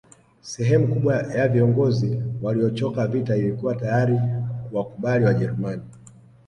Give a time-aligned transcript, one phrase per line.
[0.41, 4.19] Sehemu kubwa ya viongozi waliochoka vita ilikuwa tayari
[4.69, 5.83] kuwakubali Wajerumani